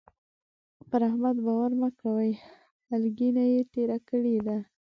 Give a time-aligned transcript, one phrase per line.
[0.89, 2.31] پر احمد باور مه کوئ؛
[2.89, 4.57] هلکينه يې تېره کړې ده.